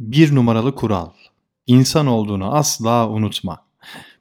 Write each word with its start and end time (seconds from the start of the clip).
Bir 0.00 0.34
numaralı 0.34 0.74
kural. 0.74 1.10
İnsan 1.66 2.06
olduğunu 2.06 2.54
asla 2.54 3.08
unutma. 3.08 3.58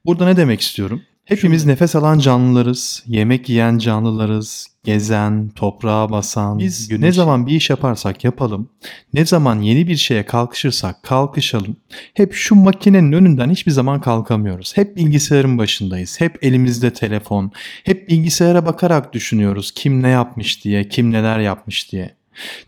Burada 0.05 0.25
ne 0.25 0.37
demek 0.37 0.61
istiyorum? 0.61 1.01
Hepimiz 1.25 1.65
nefes 1.65 1.95
alan 1.95 2.19
canlılarız, 2.19 3.03
yemek 3.07 3.49
yiyen 3.49 3.77
canlılarız, 3.77 4.67
gezen, 4.83 5.49
toprağa 5.49 6.09
basan. 6.09 6.59
Biz 6.59 6.91
ne 6.91 7.11
zaman 7.11 7.47
bir 7.47 7.55
iş 7.55 7.69
yaparsak 7.69 8.23
yapalım, 8.23 8.69
ne 9.13 9.25
zaman 9.25 9.61
yeni 9.61 9.87
bir 9.87 9.95
şeye 9.95 10.25
kalkışırsak 10.25 11.03
kalkışalım. 11.03 11.75
Hep 12.13 12.33
şu 12.33 12.55
makinenin 12.55 13.11
önünden 13.11 13.49
hiçbir 13.49 13.71
zaman 13.71 14.01
kalkamıyoruz. 14.01 14.77
Hep 14.77 14.97
bilgisayarın 14.97 15.57
başındayız. 15.57 16.21
Hep 16.21 16.43
elimizde 16.43 16.93
telefon. 16.93 17.51
Hep 17.83 18.09
bilgisayara 18.09 18.65
bakarak 18.65 19.13
düşünüyoruz 19.13 19.71
kim 19.71 20.03
ne 20.03 20.09
yapmış 20.09 20.63
diye, 20.63 20.89
kim 20.89 21.11
neler 21.11 21.39
yapmış 21.39 21.91
diye. 21.91 22.18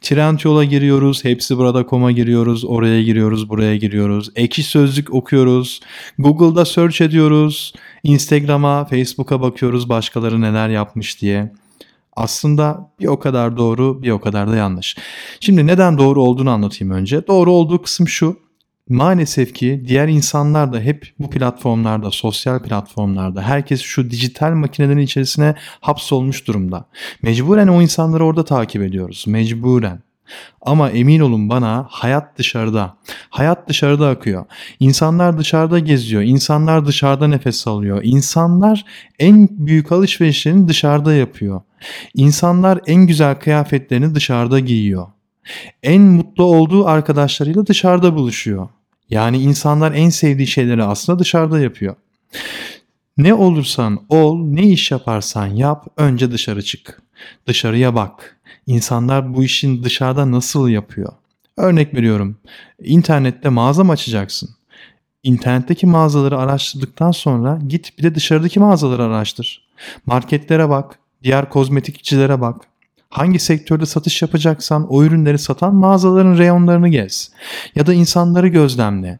Trendyol'a 0.02 0.64
giriyoruz, 0.64 1.24
hepsi 1.24 1.58
burada 1.58 1.86
koma 1.86 2.12
giriyoruz, 2.12 2.66
oraya 2.66 3.04
giriyoruz, 3.04 3.50
buraya 3.50 3.76
giriyoruz. 3.76 4.30
Ekşi 4.36 4.64
sözlük 4.64 5.14
okuyoruz, 5.14 5.82
Google'da 6.20 6.66
search 6.66 7.02
ediyoruz, 7.02 7.74
Instagram'a, 8.04 8.86
Facebook'a 8.86 9.42
bakıyoruz 9.42 9.90
başkaları 9.90 10.42
neler 10.42 10.70
yapmış 10.70 11.22
diye. 11.22 11.52
Aslında 12.16 12.92
bir 13.00 13.08
o 13.08 13.20
kadar 13.20 13.58
doğru, 13.58 14.04
bir 14.04 14.12
o 14.12 14.22
kadar 14.22 14.52
da 14.52 14.56
yanlış. 14.56 14.98
Şimdi 15.40 15.68
neden 15.68 15.98
doğru 15.98 16.22
olduğunu 16.22 16.50
anlatayım 16.50 16.94
önce. 16.94 17.28
Doğru 17.28 17.52
olduğu 17.52 17.82
kısım 17.82 18.08
şu. 18.08 18.38
Maalesef 18.92 19.54
ki 19.54 19.84
diğer 19.88 20.08
insanlar 20.08 20.74
da 20.74 20.80
hep 20.80 21.14
bu 21.20 21.30
platformlarda, 21.30 22.12
sosyal 22.12 22.60
platformlarda, 22.60 23.42
herkes 23.42 23.82
şu 23.82 24.12
dijital 24.12 24.52
makinelerin 24.52 25.00
içerisine 25.00 25.56
hapsolmuş 25.82 26.48
durumda. 26.48 26.86
Mecburen 27.22 27.68
o 27.68 27.82
insanları 27.82 28.26
orada 28.26 28.46
takip 28.46 28.82
ediyoruz. 28.82 29.26
Mecburen. 29.28 30.00
Ama 30.62 30.90
emin 30.90 31.20
olun 31.20 31.50
bana 31.50 31.88
hayat 31.90 32.38
dışarıda. 32.38 32.98
Hayat 33.30 33.70
dışarıda 33.70 34.10
akıyor. 34.10 34.46
İnsanlar 34.80 35.38
dışarıda 35.38 35.80
geziyor. 35.80 36.22
İnsanlar 36.22 36.86
dışarıda 36.86 37.28
nefes 37.28 37.68
alıyor. 37.68 38.02
İnsanlar 38.04 38.86
en 39.20 39.48
büyük 39.52 39.92
alışverişlerini 39.92 40.68
dışarıda 40.68 41.14
yapıyor. 41.14 41.62
İnsanlar 42.14 42.80
en 42.88 43.08
güzel 43.08 43.36
kıyafetlerini 43.36 44.16
dışarıda 44.16 44.60
giyiyor. 44.60 45.08
En 45.84 46.02
mutlu 46.02 46.44
olduğu 46.44 46.88
arkadaşlarıyla 46.88 47.68
dışarıda 47.68 48.16
buluşuyor. 48.16 48.70
Yani 49.12 49.38
insanlar 49.38 49.92
en 49.92 50.10
sevdiği 50.10 50.48
şeyleri 50.48 50.84
aslında 50.84 51.20
dışarıda 51.20 51.60
yapıyor. 51.60 51.96
Ne 53.18 53.34
olursan 53.34 54.06
ol, 54.10 54.46
ne 54.46 54.64
iş 54.64 54.92
yaparsan 54.92 55.48
yap, 55.48 55.88
önce 55.98 56.32
dışarı 56.32 56.64
çık. 56.64 57.02
Dışarıya 57.48 57.96
bak. 57.96 58.38
İnsanlar 58.68 59.34
bu 59.34 59.44
işin 59.44 59.84
dışarıda 59.84 60.32
nasıl 60.32 60.70
yapıyor? 60.70 61.14
Örnek 61.58 61.94
veriyorum. 61.94 62.38
İnternette 62.84 63.50
mağaza 63.50 63.84
mı 63.84 63.92
açacaksın? 63.92 64.50
İnternetteki 65.24 65.88
mağazaları 65.88 66.38
araştırdıktan 66.38 67.12
sonra 67.12 67.60
git 67.68 67.98
bir 67.98 68.04
de 68.04 68.16
dışarıdaki 68.16 68.60
mağazaları 68.60 69.04
araştır. 69.04 69.68
Marketlere 70.06 70.70
bak, 70.70 71.00
diğer 71.24 71.50
kozmetikçilere 71.50 72.42
bak. 72.42 72.71
Hangi 73.12 73.40
sektörde 73.40 73.86
satış 73.86 74.22
yapacaksan 74.22 74.88
o 74.90 75.04
ürünleri 75.04 75.38
satan 75.38 75.76
mağazaların 75.76 76.38
reyonlarını 76.38 76.88
gez. 76.88 77.32
Ya 77.76 77.88
da 77.88 77.94
insanları 77.94 78.48
gözlemle. 78.48 79.20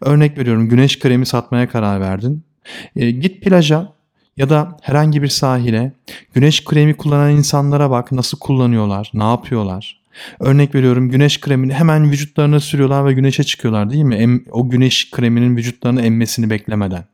Örnek 0.00 0.38
veriyorum 0.38 0.68
güneş 0.68 0.98
kremi 0.98 1.26
satmaya 1.26 1.68
karar 1.68 2.00
verdin. 2.00 2.44
E, 2.96 3.10
git 3.10 3.42
plaja 3.42 3.92
ya 4.36 4.50
da 4.50 4.76
herhangi 4.82 5.22
bir 5.22 5.28
sahile 5.28 5.92
güneş 6.34 6.64
kremi 6.64 6.94
kullanan 6.94 7.32
insanlara 7.32 7.90
bak 7.90 8.12
nasıl 8.12 8.38
kullanıyorlar, 8.38 9.10
ne 9.14 9.24
yapıyorlar. 9.24 10.00
Örnek 10.40 10.74
veriyorum 10.74 11.10
güneş 11.10 11.40
kremini 11.40 11.72
hemen 11.74 12.10
vücutlarına 12.10 12.60
sürüyorlar 12.60 13.06
ve 13.06 13.12
güneşe 13.12 13.44
çıkıyorlar 13.44 13.90
değil 13.90 14.04
mi? 14.04 14.14
Em, 14.14 14.44
o 14.50 14.70
güneş 14.70 15.10
kreminin 15.10 15.56
vücutlarını 15.56 16.02
emmesini 16.02 16.50
beklemeden. 16.50 17.04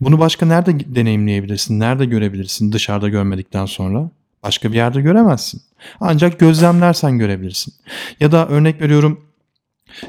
Bunu 0.00 0.18
başka 0.18 0.46
nerede 0.46 0.94
deneyimleyebilirsin? 0.94 1.80
Nerede 1.80 2.04
görebilirsin 2.04 2.72
dışarıda 2.72 3.08
görmedikten 3.08 3.66
sonra? 3.66 4.10
Başka 4.42 4.72
bir 4.72 4.76
yerde 4.76 5.00
göremezsin. 5.00 5.62
Ancak 6.00 6.40
gözlemlersen 6.40 7.18
görebilirsin. 7.18 7.74
Ya 8.20 8.32
da 8.32 8.48
örnek 8.48 8.80
veriyorum 8.80 9.24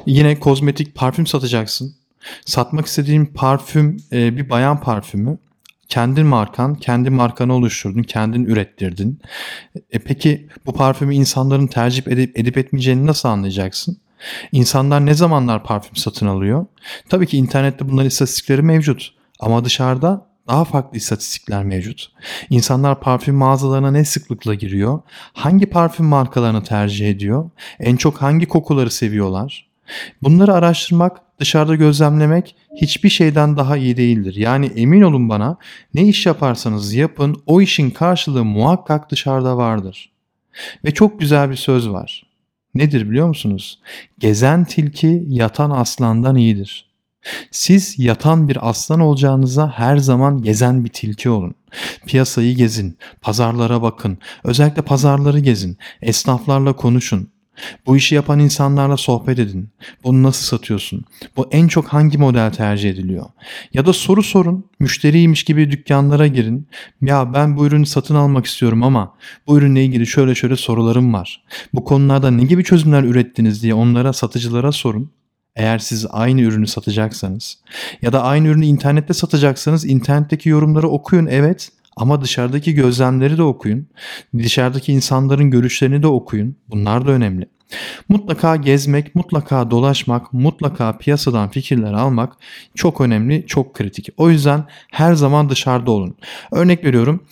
yine 0.06 0.40
kozmetik 0.40 0.94
parfüm 0.94 1.26
satacaksın. 1.26 1.94
Satmak 2.44 2.86
istediğin 2.86 3.26
parfüm 3.26 3.96
e, 4.12 4.36
bir 4.36 4.50
bayan 4.50 4.80
parfümü. 4.80 5.38
Kendin 5.88 6.26
markan, 6.26 6.74
kendi 6.74 7.10
markanı 7.10 7.54
oluşturdun, 7.54 8.02
kendin 8.02 8.44
ürettirdin. 8.44 9.20
E 9.90 9.98
peki 9.98 10.48
bu 10.66 10.72
parfümü 10.72 11.14
insanların 11.14 11.66
tercih 11.66 12.06
edip, 12.06 12.38
edip 12.38 12.58
etmeyeceğini 12.58 13.06
nasıl 13.06 13.28
anlayacaksın? 13.28 13.98
İnsanlar 14.52 15.06
ne 15.06 15.14
zamanlar 15.14 15.64
parfüm 15.64 15.96
satın 15.96 16.26
alıyor? 16.26 16.66
Tabii 17.08 17.26
ki 17.26 17.36
internette 17.36 17.88
bunların 17.88 18.08
istatistikleri 18.08 18.62
mevcut. 18.62 19.14
Ama 19.40 19.64
dışarıda 19.64 20.26
daha 20.48 20.64
farklı 20.64 20.96
istatistikler 20.96 21.64
mevcut. 21.64 22.12
İnsanlar 22.50 23.00
parfüm 23.00 23.34
mağazalarına 23.34 23.90
ne 23.90 24.04
sıklıkla 24.04 24.54
giriyor? 24.54 25.00
Hangi 25.32 25.66
parfüm 25.66 26.06
markalarını 26.06 26.64
tercih 26.64 27.10
ediyor? 27.10 27.50
En 27.80 27.96
çok 27.96 28.22
hangi 28.22 28.46
kokuları 28.46 28.90
seviyorlar? 28.90 29.68
Bunları 30.22 30.54
araştırmak, 30.54 31.20
dışarıda 31.40 31.74
gözlemlemek 31.74 32.56
hiçbir 32.76 33.08
şeyden 33.08 33.56
daha 33.56 33.76
iyi 33.76 33.96
değildir. 33.96 34.34
Yani 34.34 34.66
emin 34.66 35.02
olun 35.02 35.28
bana 35.28 35.56
ne 35.94 36.08
iş 36.08 36.26
yaparsanız 36.26 36.94
yapın 36.94 37.42
o 37.46 37.60
işin 37.60 37.90
karşılığı 37.90 38.44
muhakkak 38.44 39.10
dışarıda 39.10 39.56
vardır. 39.56 40.12
Ve 40.84 40.90
çok 40.90 41.20
güzel 41.20 41.50
bir 41.50 41.56
söz 41.56 41.90
var. 41.90 42.26
Nedir 42.74 43.10
biliyor 43.10 43.28
musunuz? 43.28 43.78
Gezen 44.18 44.64
tilki 44.64 45.24
yatan 45.28 45.70
aslandan 45.70 46.36
iyidir. 46.36 46.87
Siz 47.50 47.98
yatan 47.98 48.48
bir 48.48 48.68
aslan 48.68 49.00
olacağınıza 49.00 49.72
her 49.76 49.96
zaman 49.96 50.42
gezen 50.42 50.84
bir 50.84 50.90
tilki 50.90 51.30
olun. 51.30 51.54
Piyasayı 52.06 52.56
gezin, 52.56 52.98
pazarlara 53.20 53.82
bakın, 53.82 54.18
özellikle 54.44 54.82
pazarları 54.82 55.38
gezin, 55.38 55.78
esnaflarla 56.02 56.72
konuşun. 56.76 57.30
Bu 57.86 57.96
işi 57.96 58.14
yapan 58.14 58.38
insanlarla 58.38 58.96
sohbet 58.96 59.38
edin. 59.38 59.68
Bunu 60.04 60.22
nasıl 60.22 60.44
satıyorsun? 60.44 61.04
Bu 61.36 61.48
en 61.50 61.68
çok 61.68 61.88
hangi 61.88 62.18
model 62.18 62.52
tercih 62.52 62.90
ediliyor? 62.90 63.26
Ya 63.74 63.86
da 63.86 63.92
soru 63.92 64.22
sorun. 64.22 64.64
Müşteriymiş 64.80 65.44
gibi 65.44 65.70
dükkanlara 65.70 66.26
girin. 66.26 66.68
Ya 67.02 67.34
ben 67.34 67.56
bu 67.56 67.66
ürünü 67.66 67.86
satın 67.86 68.14
almak 68.14 68.46
istiyorum 68.46 68.82
ama 68.82 69.14
bu 69.46 69.58
ürünle 69.58 69.84
ilgili 69.84 70.06
şöyle 70.06 70.34
şöyle 70.34 70.56
sorularım 70.56 71.14
var. 71.14 71.44
Bu 71.74 71.84
konularda 71.84 72.30
ne 72.30 72.44
gibi 72.44 72.64
çözümler 72.64 73.02
ürettiniz 73.02 73.62
diye 73.62 73.74
onlara 73.74 74.12
satıcılara 74.12 74.72
sorun. 74.72 75.10
Eğer 75.58 75.78
siz 75.78 76.06
aynı 76.10 76.40
ürünü 76.40 76.66
satacaksanız 76.66 77.58
ya 78.02 78.12
da 78.12 78.22
aynı 78.22 78.48
ürünü 78.48 78.66
internette 78.66 79.14
satacaksanız 79.14 79.84
internetteki 79.84 80.48
yorumları 80.48 80.88
okuyun 80.88 81.26
evet 81.26 81.70
ama 81.96 82.20
dışarıdaki 82.20 82.74
gözlemleri 82.74 83.38
de 83.38 83.42
okuyun. 83.42 83.86
Dışarıdaki 84.38 84.92
insanların 84.92 85.50
görüşlerini 85.50 86.02
de 86.02 86.06
okuyun. 86.06 86.56
Bunlar 86.68 87.06
da 87.06 87.10
önemli. 87.10 87.46
Mutlaka 88.08 88.56
gezmek, 88.56 89.14
mutlaka 89.14 89.70
dolaşmak, 89.70 90.32
mutlaka 90.32 90.98
piyasadan 90.98 91.48
fikirler 91.48 91.92
almak 91.92 92.32
çok 92.74 93.00
önemli, 93.00 93.44
çok 93.46 93.74
kritik. 93.74 94.08
O 94.16 94.30
yüzden 94.30 94.64
her 94.90 95.14
zaman 95.14 95.50
dışarıda 95.50 95.90
olun. 95.90 96.16
Örnek 96.52 96.84
veriyorum 96.84 97.24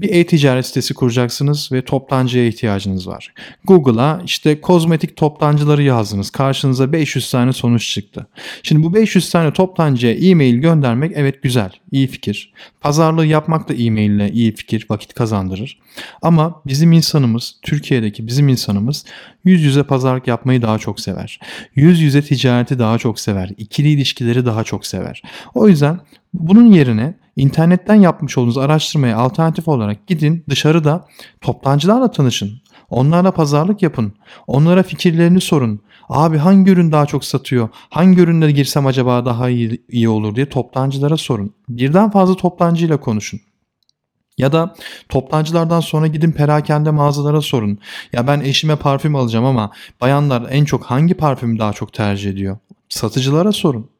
bir 0.00 0.10
e-ticaret 0.14 0.66
sitesi 0.66 0.94
kuracaksınız 0.94 1.72
ve 1.72 1.84
toptancıya 1.84 2.46
ihtiyacınız 2.46 3.08
var. 3.08 3.34
Google'a 3.64 4.22
işte 4.24 4.60
kozmetik 4.60 5.16
toptancıları 5.16 5.82
yazdınız. 5.82 6.30
Karşınıza 6.30 6.92
500 6.92 7.30
tane 7.30 7.52
sonuç 7.52 7.88
çıktı. 7.94 8.26
Şimdi 8.62 8.82
bu 8.82 8.94
500 8.94 9.30
tane 9.30 9.52
toptancıya 9.52 10.12
e-mail 10.12 10.54
göndermek 10.54 11.12
evet 11.14 11.42
güzel, 11.42 11.70
iyi 11.92 12.06
fikir. 12.06 12.52
Pazarlığı 12.80 13.26
yapmak 13.26 13.68
da 13.68 13.74
e-mail 13.74 14.10
ile 14.10 14.30
iyi 14.30 14.54
fikir, 14.54 14.86
vakit 14.90 15.14
kazandırır. 15.14 15.78
Ama 16.22 16.62
bizim 16.66 16.92
insanımız, 16.92 17.56
Türkiye'deki 17.62 18.26
bizim 18.26 18.48
insanımız 18.48 19.04
yüz 19.58 19.66
yüze 19.70 19.82
pazarlık 19.82 20.26
yapmayı 20.26 20.62
daha 20.62 20.78
çok 20.78 21.00
sever. 21.00 21.40
Yüz 21.74 22.00
yüze 22.00 22.22
ticareti 22.22 22.78
daha 22.78 22.98
çok 22.98 23.20
sever. 23.20 23.50
İkili 23.56 23.88
ilişkileri 23.88 24.46
daha 24.46 24.64
çok 24.64 24.86
sever. 24.86 25.22
O 25.54 25.68
yüzden 25.68 26.00
bunun 26.34 26.66
yerine 26.66 27.14
internetten 27.36 27.94
yapmış 27.94 28.38
olduğunuz 28.38 28.58
araştırmaya 28.58 29.16
alternatif 29.16 29.68
olarak 29.68 30.06
gidin 30.06 30.44
dışarıda 30.48 31.06
toptancılarla 31.40 32.10
tanışın. 32.10 32.60
Onlarla 32.90 33.30
pazarlık 33.32 33.82
yapın. 33.82 34.12
Onlara 34.46 34.82
fikirlerini 34.82 35.40
sorun. 35.40 35.80
Abi 36.08 36.38
hangi 36.38 36.70
ürün 36.70 36.92
daha 36.92 37.06
çok 37.06 37.24
satıyor? 37.24 37.68
Hangi 37.90 38.20
ürünle 38.20 38.50
girsem 38.50 38.86
acaba 38.86 39.24
daha 39.24 39.48
iyi, 39.48 39.84
iyi 39.88 40.08
olur 40.08 40.34
diye 40.34 40.48
toptancılara 40.48 41.16
sorun. 41.16 41.54
Birden 41.68 42.10
fazla 42.10 42.34
toptancıyla 42.34 43.00
konuşun. 43.00 43.40
Ya 44.38 44.52
da 44.52 44.74
toptancılardan 45.08 45.80
sonra 45.80 46.06
gidin 46.06 46.32
perakende 46.32 46.90
mağazalara 46.90 47.40
sorun. 47.40 47.78
Ya 48.12 48.26
ben 48.26 48.40
eşime 48.40 48.76
parfüm 48.76 49.16
alacağım 49.16 49.44
ama 49.44 49.72
bayanlar 50.00 50.46
en 50.50 50.64
çok 50.64 50.84
hangi 50.84 51.14
parfümü 51.14 51.58
daha 51.58 51.72
çok 51.72 51.92
tercih 51.92 52.30
ediyor? 52.30 52.58
Satıcılara 52.88 53.52
sorun. 53.52 53.90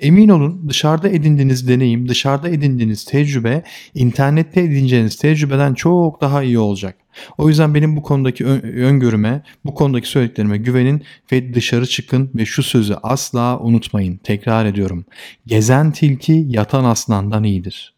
Emin 0.00 0.28
olun 0.28 0.68
dışarıda 0.68 1.08
edindiğiniz 1.08 1.68
deneyim, 1.68 2.08
dışarıda 2.08 2.48
edindiğiniz 2.48 3.04
tecrübe, 3.04 3.62
internette 3.94 4.60
edineceğiniz 4.60 5.16
tecrübeden 5.16 5.74
çok 5.74 6.20
daha 6.20 6.42
iyi 6.42 6.58
olacak. 6.58 6.96
O 7.38 7.48
yüzden 7.48 7.74
benim 7.74 7.96
bu 7.96 8.02
konudaki 8.02 8.46
öngörüme, 8.46 9.42
bu 9.64 9.74
konudaki 9.74 10.08
söylediklerime 10.08 10.58
güvenin 10.58 11.02
ve 11.32 11.54
dışarı 11.54 11.86
çıkın 11.86 12.30
ve 12.34 12.46
şu 12.46 12.62
sözü 12.62 12.94
asla 13.02 13.58
unutmayın. 13.60 14.16
Tekrar 14.16 14.66
ediyorum. 14.66 15.04
Gezen 15.46 15.92
tilki 15.92 16.46
yatan 16.48 16.84
aslandan 16.84 17.44
iyidir. 17.44 17.93